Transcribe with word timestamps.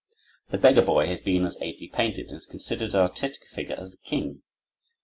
The 0.49 0.57
beggar 0.57 0.81
boy 0.81 1.05
has 1.05 1.21
been 1.21 1.45
as 1.45 1.59
ably 1.61 1.87
painted, 1.87 2.29
and 2.29 2.37
is 2.39 2.47
considered 2.47 2.87
as 2.89 2.95
artistic 2.95 3.43
a 3.43 3.53
figure 3.53 3.75
as 3.79 3.91
the 3.91 3.97
king. 3.97 4.41